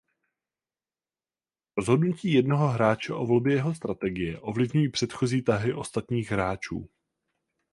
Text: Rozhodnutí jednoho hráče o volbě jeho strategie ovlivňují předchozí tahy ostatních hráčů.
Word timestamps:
Rozhodnutí 1.77 2.33
jednoho 2.33 2.67
hráče 2.67 3.13
o 3.13 3.25
volbě 3.25 3.53
jeho 3.55 3.75
strategie 3.75 4.39
ovlivňují 4.39 4.89
předchozí 4.91 5.41
tahy 5.41 5.73
ostatních 5.73 6.31
hráčů. 6.31 6.89